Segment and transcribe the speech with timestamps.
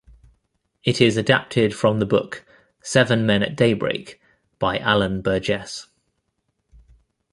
[0.83, 2.43] It is adapted from the book
[2.81, 4.19] "Seven Men at Daybreak"
[4.57, 5.89] by Alan Burgess.